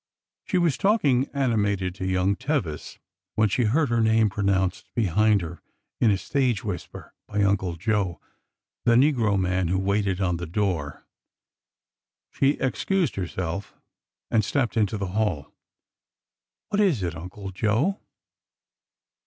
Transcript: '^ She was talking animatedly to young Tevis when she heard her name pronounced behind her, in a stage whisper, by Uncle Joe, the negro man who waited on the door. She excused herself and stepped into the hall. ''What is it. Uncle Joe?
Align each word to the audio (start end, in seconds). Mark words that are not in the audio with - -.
'^ 0.45 0.49
She 0.49 0.57
was 0.57 0.79
talking 0.79 1.29
animatedly 1.31 1.91
to 1.99 2.07
young 2.11 2.35
Tevis 2.35 2.97
when 3.35 3.49
she 3.49 3.65
heard 3.65 3.89
her 3.89 4.01
name 4.01 4.31
pronounced 4.31 4.89
behind 4.95 5.43
her, 5.43 5.61
in 5.99 6.09
a 6.09 6.17
stage 6.17 6.63
whisper, 6.63 7.13
by 7.27 7.43
Uncle 7.43 7.75
Joe, 7.75 8.19
the 8.83 8.95
negro 8.95 9.39
man 9.39 9.67
who 9.67 9.77
waited 9.77 10.19
on 10.19 10.37
the 10.37 10.47
door. 10.47 11.05
She 12.31 12.53
excused 12.59 13.15
herself 13.15 13.75
and 14.31 14.43
stepped 14.43 14.75
into 14.75 14.97
the 14.97 15.09
hall. 15.13 15.53
''What 16.71 16.79
is 16.79 17.03
it. 17.03 17.13
Uncle 17.15 17.51
Joe? 17.51 17.99